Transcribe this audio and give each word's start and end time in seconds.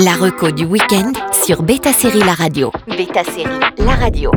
La 0.00 0.12
reco 0.12 0.52
du 0.52 0.64
week-end 0.64 1.12
sur 1.44 1.64
Beta 1.64 1.92
Série 1.92 2.20
La 2.20 2.34
Radio. 2.34 2.70
Beta 2.86 3.24
Série 3.24 3.58
La 3.78 3.96
Radio. 3.96 4.30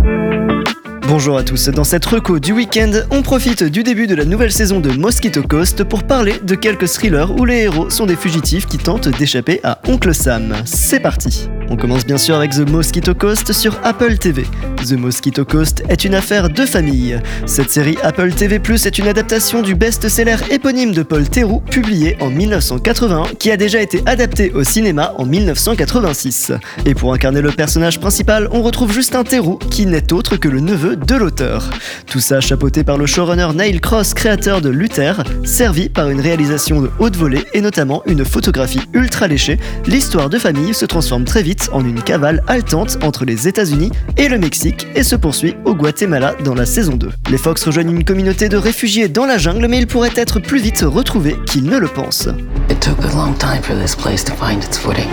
Bonjour 1.07 1.37
à 1.37 1.43
tous, 1.43 1.69
dans 1.69 1.83
cette 1.83 2.03
reco 2.05 2.39
du 2.39 2.51
week-end, 2.51 2.91
on 3.11 3.21
profite 3.21 3.63
du 3.63 3.83
début 3.83 4.07
de 4.07 4.15
la 4.15 4.25
nouvelle 4.25 4.51
saison 4.51 4.79
de 4.79 4.89
Mosquito 4.89 5.43
Coast 5.43 5.83
pour 5.83 6.03
parler 6.03 6.39
de 6.41 6.55
quelques 6.55 6.87
thrillers 6.87 7.31
où 7.37 7.45
les 7.45 7.63
héros 7.63 7.91
sont 7.91 8.07
des 8.07 8.15
fugitifs 8.15 8.65
qui 8.65 8.79
tentent 8.79 9.09
d'échapper 9.09 9.59
à 9.63 9.79
Oncle 9.87 10.15
Sam. 10.15 10.55
C'est 10.65 10.99
parti 10.99 11.47
On 11.69 11.75
commence 11.75 12.07
bien 12.07 12.17
sûr 12.17 12.35
avec 12.35 12.51
The 12.51 12.67
Mosquito 12.67 13.13
Coast 13.13 13.53
sur 13.53 13.77
Apple 13.83 14.17
TV. 14.17 14.45
The 14.87 14.93
Mosquito 14.93 15.45
Coast 15.45 15.83
est 15.89 16.05
une 16.05 16.15
affaire 16.15 16.49
de 16.49 16.65
famille. 16.65 17.19
Cette 17.45 17.69
série 17.69 17.97
Apple 18.03 18.33
TV 18.33 18.57
Plus 18.57 18.85
est 18.85 18.97
une 18.97 19.07
adaptation 19.07 19.61
du 19.61 19.75
best-seller 19.75 20.37
éponyme 20.49 20.91
de 20.91 21.03
Paul 21.03 21.29
Theroux, 21.29 21.59
publié 21.59 22.17
en 22.19 22.29
1981, 22.29 23.25
qui 23.37 23.51
a 23.51 23.57
déjà 23.57 23.81
été 23.81 24.01
adapté 24.07 24.51
au 24.51 24.63
cinéma 24.63 25.13
en 25.17 25.25
1986. 25.25 26.53
Et 26.85 26.95
pour 26.95 27.13
incarner 27.13 27.41
le 27.41 27.51
personnage 27.51 27.99
principal, 27.99 28.49
on 28.51 28.63
retrouve 28.63 28.91
Justin 28.91 29.23
Theroux, 29.23 29.57
qui 29.57 29.85
n'est 29.85 30.13
autre 30.13 30.35
que 30.35 30.47
le 30.47 30.59
neveu 30.59 30.95
de 30.95 31.15
l'auteur. 31.15 31.69
Tout 32.07 32.19
ça 32.19 32.41
chapeauté 32.41 32.83
par 32.83 32.97
le 32.97 33.05
showrunner 33.05 33.49
Neil 33.53 33.79
Cross, 33.79 34.13
créateur 34.15 34.61
de 34.61 34.69
Luther, 34.69 35.23
servi 35.43 35.89
par 35.89 36.09
une 36.09 36.21
réalisation 36.21 36.81
de 36.81 36.89
haute 36.99 37.15
volée 37.15 37.45
et 37.53 37.61
notamment 37.61 38.01
une 38.07 38.25
photographie 38.25 38.81
ultra 38.93 39.27
léchée, 39.27 39.59
l'histoire 39.85 40.29
de 40.29 40.39
famille 40.39 40.73
se 40.73 40.85
transforme 40.85 41.25
très 41.25 41.43
vite 41.43 41.69
en 41.71 41.85
une 41.85 42.01
cavale 42.01 42.43
haletante 42.47 42.97
entre 43.03 43.25
les 43.25 43.47
États-Unis 43.47 43.91
et 44.17 44.27
le 44.27 44.39
Mexique 44.39 44.70
et 44.95 45.03
se 45.03 45.15
poursuit 45.15 45.55
au 45.65 45.75
Guatemala 45.75 46.35
dans 46.43 46.53
la 46.53 46.65
saison 46.65 46.95
2. 46.95 47.09
Les 47.29 47.37
Fox 47.37 47.63
rejoignent 47.65 47.91
une 47.91 48.03
communauté 48.03 48.49
de 48.49 48.57
réfugiés 48.57 49.07
dans 49.07 49.25
la 49.25 49.37
jungle, 49.37 49.67
mais 49.67 49.79
ils 49.79 49.87
pourraient 49.87 50.13
être 50.15 50.39
plus 50.39 50.59
vite 50.59 50.83
retrouvés 50.85 51.37
qu'ils 51.45 51.63
ne 51.63 51.77
le 51.77 51.87
pensent. 51.87 52.29
It 52.69 52.79
took 52.79 52.99
a 53.03 53.15
long 53.15 53.33
time 53.37 53.61
for 53.61 53.75
this 53.75 53.95
place 53.95 54.23
to 54.25 54.33
find 54.33 54.63
its 54.63 54.77
footing. 54.77 55.07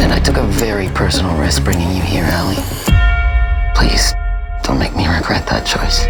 And 0.00 0.12
I 0.12 0.20
took 0.20 0.36
a 0.36 0.46
very 0.58 0.88
personal 0.94 1.34
risk 1.40 1.64
bringing 1.64 1.90
you 1.96 2.02
here, 2.02 2.24
Allie. 2.24 2.62
Please, 3.74 4.14
don't 4.62 4.78
make 4.78 4.94
me 4.96 5.06
regret 5.06 5.46
that 5.46 5.64
choice. 5.64 6.06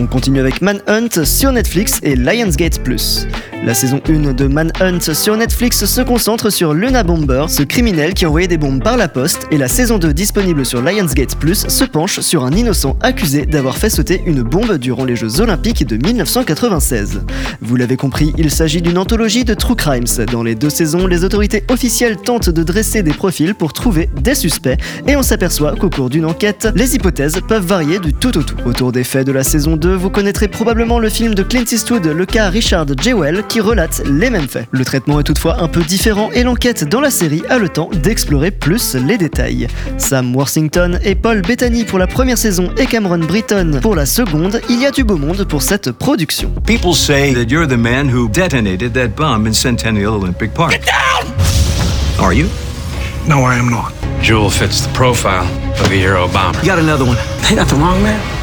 On 0.00 0.06
continue 0.06 0.38
avec 0.38 0.62
Manhunt 0.62 1.24
sur 1.24 1.50
Netflix 1.50 1.98
et 2.04 2.14
Lionsgate 2.14 2.84
Plus. 2.84 3.26
La 3.64 3.74
saison 3.74 4.00
1 4.08 4.34
de 4.34 4.46
Manhunt 4.46 5.00
sur 5.12 5.36
Netflix 5.36 5.84
se 5.84 6.00
concentre 6.00 6.48
sur 6.48 6.72
Luna 6.72 7.02
Bomber, 7.02 7.46
ce 7.48 7.64
criminel 7.64 8.14
qui 8.14 8.24
envoyait 8.24 8.46
des 8.46 8.56
bombes 8.56 8.80
par 8.80 8.96
la 8.96 9.08
poste, 9.08 9.48
et 9.50 9.58
la 9.58 9.66
saison 9.66 9.98
2 9.98 10.14
disponible 10.14 10.64
sur 10.64 10.80
Lionsgate 10.80 11.34
Plus 11.34 11.66
se 11.66 11.84
penche 11.84 12.20
sur 12.20 12.44
un 12.44 12.52
innocent 12.52 12.96
accusé 13.02 13.46
d'avoir 13.46 13.76
fait 13.76 13.90
sauter 13.90 14.22
une 14.26 14.42
bombe 14.42 14.78
durant 14.78 15.04
les 15.04 15.16
Jeux 15.16 15.40
Olympiques 15.40 15.84
de 15.84 15.96
1996. 15.96 17.22
Vous 17.60 17.74
l'avez 17.74 17.96
compris, 17.96 18.32
il 18.38 18.52
s'agit 18.52 18.80
d'une 18.80 18.96
anthologie 18.96 19.44
de 19.44 19.54
true 19.54 19.74
crimes. 19.74 20.04
Dans 20.30 20.44
les 20.44 20.54
deux 20.54 20.70
saisons, 20.70 21.08
les 21.08 21.24
autorités 21.24 21.64
officielles 21.68 22.16
tentent 22.16 22.50
de 22.50 22.62
dresser 22.62 23.02
des 23.02 23.12
profils 23.12 23.56
pour 23.56 23.72
trouver 23.72 24.08
des 24.22 24.36
suspects, 24.36 24.78
et 25.08 25.16
on 25.16 25.22
s'aperçoit 25.22 25.74
qu'au 25.74 25.90
cours 25.90 26.10
d'une 26.10 26.26
enquête, 26.26 26.68
les 26.76 26.94
hypothèses 26.94 27.40
peuvent 27.48 27.66
varier 27.66 27.98
du 27.98 28.14
tout 28.14 28.38
au 28.38 28.44
tout. 28.44 28.56
Autour 28.64 28.92
des 28.92 29.02
faits 29.02 29.26
de 29.26 29.32
la 29.32 29.42
saison 29.42 29.76
2, 29.76 29.87
vous 29.94 30.10
connaîtrez 30.10 30.48
probablement 30.48 30.98
le 30.98 31.08
film 31.08 31.34
de 31.34 31.42
Clint 31.42 31.64
Eastwood, 31.70 32.06
le 32.06 32.26
cas 32.26 32.50
Richard 32.50 32.86
Jewell, 33.00 33.44
qui 33.48 33.60
relate 33.60 34.02
les 34.06 34.30
mêmes 34.30 34.48
faits. 34.48 34.66
Le 34.70 34.84
traitement 34.84 35.20
est 35.20 35.24
toutefois 35.24 35.60
un 35.60 35.68
peu 35.68 35.82
différent 35.82 36.30
et 36.32 36.42
l'enquête 36.42 36.88
dans 36.88 37.00
la 37.00 37.10
série 37.10 37.42
a 37.48 37.58
le 37.58 37.68
temps 37.68 37.90
d'explorer 37.92 38.50
plus 38.50 38.94
les 38.94 39.18
détails. 39.18 39.68
Sam 39.96 40.34
Worthington 40.34 40.98
et 41.04 41.14
Paul 41.14 41.42
Bettany 41.42 41.84
pour 41.84 41.98
la 41.98 42.06
première 42.06 42.38
saison 42.38 42.70
et 42.76 42.86
Cameron 42.86 43.18
Britton 43.18 43.80
pour 43.82 43.94
la 43.94 44.06
seconde, 44.06 44.60
il 44.68 44.80
y 44.80 44.86
a 44.86 44.90
du 44.90 45.04
beau 45.04 45.16
monde 45.16 45.44
pour 45.44 45.62
cette 45.62 45.92
production. 45.92 46.50
People 46.66 46.94
say 46.94 47.32
that 47.34 47.50
you're 47.50 47.66
the 47.66 47.78
man 47.78 48.08
who 48.08 48.28
detonated 48.28 48.92
that 48.94 49.08
bomb 49.16 49.46
in 49.46 49.52
Centennial 49.52 50.14
Olympic 50.14 50.52
Park. 50.54 50.72
Get 50.72 50.86
down! 50.86 51.32
Are 52.20 52.34
you? 52.34 52.48
No, 53.26 53.44
I 53.44 53.58
am 53.58 53.68
not. 53.70 53.92
Jewel 54.22 54.50
fits 54.50 54.80
the 54.80 54.92
profile 54.92 55.46
of 55.80 55.90
a 55.90 55.96
Euro 55.96 56.28
bomber. 56.28 56.58
You 56.60 56.66
got 56.66 56.78
another 56.78 57.04
one. 57.04 57.16
They 57.48 57.54
got 57.54 57.68
the 57.68 57.76
wrong 57.76 58.02
man? 58.02 58.37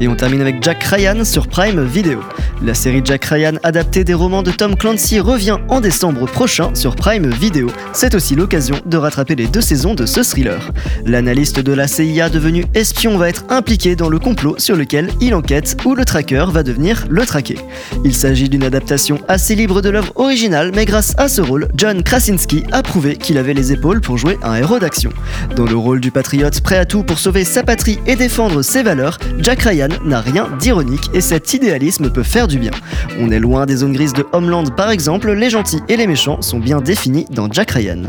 Et 0.00 0.08
on 0.08 0.16
termine 0.16 0.40
avec 0.40 0.62
Jack 0.62 0.82
Ryan 0.82 1.24
sur 1.24 1.46
Prime 1.46 1.84
Video. 1.84 2.20
La 2.62 2.72
série 2.72 3.02
Jack 3.04 3.24
Ryan 3.26 3.54
adaptée 3.62 4.04
des 4.04 4.14
romans 4.14 4.42
de 4.42 4.50
Tom 4.50 4.76
Clancy 4.76 5.20
revient 5.20 5.58
en 5.68 5.80
décembre 5.80 6.26
prochain 6.26 6.74
sur 6.74 6.96
Prime 6.96 7.30
Video. 7.30 7.68
C'est 7.92 8.14
aussi 8.14 8.34
l'occasion 8.34 8.76
de 8.86 8.96
rattraper 8.96 9.34
les 9.34 9.46
deux 9.46 9.60
saisons 9.60 9.94
de 9.94 10.06
ce 10.06 10.22
thriller. 10.22 10.70
L'analyste 11.04 11.60
de 11.60 11.72
la 11.72 11.88
CIA 11.88 12.30
devenu 12.30 12.64
espion 12.74 13.18
va 13.18 13.28
être 13.28 13.44
impliqué 13.50 13.96
dans 13.96 14.08
le 14.08 14.18
complot 14.18 14.54
sur 14.58 14.76
lequel 14.76 15.10
il 15.20 15.34
enquête 15.34 15.76
où 15.84 15.94
le 15.94 16.04
tracker 16.04 16.46
va 16.50 16.62
devenir 16.62 17.04
le 17.10 17.26
traqué. 17.26 17.58
Il 18.04 18.14
s'agit 18.14 18.48
d'une 18.48 18.64
adaptation 18.64 19.18
assez 19.28 19.54
libre 19.54 19.82
de 19.82 19.90
l'œuvre 19.90 20.12
originale 20.14 20.72
mais 20.74 20.84
grâce 20.84 21.14
à 21.18 21.28
ce 21.28 21.42
rôle, 21.42 21.68
John 21.74 22.02
Krasinski 22.02 22.64
a 22.72 22.82
prouvé 22.82 23.16
qu'il 23.16 23.36
avait 23.36 23.54
les 23.54 23.72
épaules 23.72 24.00
pour 24.00 24.16
jouer 24.16 24.38
un 24.42 24.54
héros 24.54 24.78
d'action. 24.78 25.10
Dans 25.56 25.66
le 25.66 25.76
rôle 25.76 26.00
du 26.00 26.10
patriote 26.10 26.60
prêt 26.60 26.78
à 26.78 26.84
tout 26.84 27.02
pour 27.02 27.18
sauver 27.18 27.44
sa 27.44 27.62
patrie 27.62 27.98
et 28.06 28.16
défendre 28.16 28.62
ses 28.62 28.82
valeurs, 28.82 29.18
Jack 29.40 29.62
Ryan 29.62 29.88
n'a 30.04 30.20
rien 30.20 30.48
d'ironique 30.58 31.10
et 31.12 31.20
cet 31.20 31.52
idéalisme 31.52 32.10
peut 32.10 32.22
faire 32.44 32.48
du 32.48 32.58
bien. 32.58 32.72
On 33.20 33.30
est 33.30 33.38
loin 33.38 33.64
des 33.64 33.76
zones 33.76 33.92
grises 33.92 34.12
de 34.12 34.26
Homeland 34.32 34.64
par 34.76 34.90
exemple, 34.90 35.32
les 35.32 35.50
gentils 35.50 35.80
et 35.88 35.96
les 35.96 36.06
méchants 36.06 36.42
sont 36.42 36.58
bien 36.58 36.80
définis 36.80 37.26
dans 37.30 37.50
Jack 37.50 37.70
Ryan. 37.70 38.02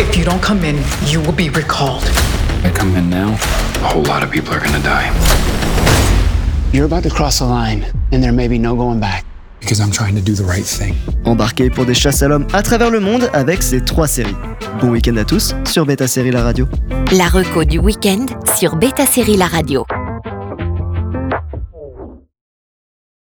If 0.00 0.16
you 0.16 0.24
don't 0.24 0.40
come 0.40 0.58
in, 0.64 0.76
you 1.06 1.20
will 1.20 1.34
be 1.34 1.54
recalled. 1.54 2.02
I 2.64 2.70
come 2.70 2.96
in 2.96 3.08
now, 3.08 3.34
a 3.84 3.94
whole 3.94 4.04
lot 4.04 4.24
of 4.24 4.30
people 4.30 4.52
are 4.52 4.60
gonna 4.60 4.80
die. 4.80 5.10
You're 6.72 6.86
about 6.86 7.02
to 7.02 7.10
cross 7.10 7.40
a 7.40 7.44
line, 7.44 7.84
and 8.12 8.20
there 8.20 8.32
may 8.32 8.48
be 8.48 8.58
no 8.58 8.74
going 8.74 9.00
back. 9.00 9.24
Because 9.60 9.80
I'm 9.80 9.90
trying 9.90 10.14
to 10.14 10.22
do 10.22 10.34
the 10.34 10.46
right 10.48 10.64
thing. 10.64 10.94
Embarqué 11.24 11.68
pour 11.70 11.84
des 11.84 11.94
chasses 11.94 12.22
à 12.22 12.28
l'homme 12.28 12.46
à 12.52 12.62
travers 12.62 12.90
le 12.90 13.00
monde 13.00 13.28
avec 13.34 13.62
ces 13.62 13.80
trois 13.84 14.06
séries. 14.06 14.36
Bon 14.80 14.88
week-end 14.88 15.16
à 15.16 15.24
tous 15.24 15.54
sur 15.66 15.84
Beta 15.84 16.08
Série 16.08 16.30
La 16.30 16.42
Radio. 16.42 16.66
La 17.12 17.28
reco 17.28 17.64
du 17.64 17.78
week-end 17.78 18.26
sur 18.56 18.76
Beta 18.76 19.04
Série 19.04 19.36
La 19.36 19.46
Radio. 19.46 19.84